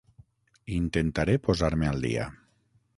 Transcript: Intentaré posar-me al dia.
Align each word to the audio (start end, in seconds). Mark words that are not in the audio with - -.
Intentaré 0.77 1.37
posar-me 1.47 1.93
al 1.93 2.05
dia. 2.09 2.29